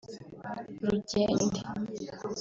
[0.85, 1.59] Rugende